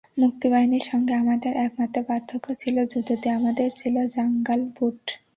[0.19, 5.01] মুক্তিবাহিনীর সঙ্গে আমাদের একমাত্র পার্থক্য ছিল জুতোতে, আমাদের ছিল জাঙ্গাল বুট।